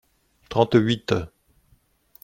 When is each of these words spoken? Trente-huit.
Trente-huit. 0.49 1.13